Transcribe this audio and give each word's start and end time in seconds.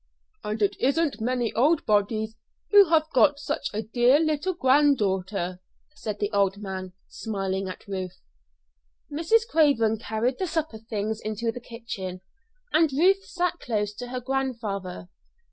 "And 0.43 0.63
it 0.63 0.75
isn't 0.79 1.21
many 1.21 1.53
old 1.53 1.85
bodies 1.85 2.35
who 2.71 2.85
have 2.89 3.07
got 3.13 3.37
such 3.37 3.67
a 3.71 3.83
dear 3.83 4.19
little 4.19 4.55
granddaughter," 4.55 5.59
said 5.93 6.17
the 6.19 6.31
old 6.31 6.57
man, 6.57 6.93
smiling 7.07 7.67
at 7.67 7.87
Ruth. 7.87 8.17
Mrs. 9.11 9.47
Craven 9.47 9.99
carried 9.99 10.39
the 10.39 10.47
supper 10.47 10.79
things 10.79 11.21
into 11.21 11.51
the 11.51 11.61
kitchen, 11.61 12.21
and 12.73 12.91
Ruth 12.91 13.23
sat 13.25 13.59
close 13.59 13.93
to 13.93 14.07
her 14.07 14.19
grandfather. 14.19 15.07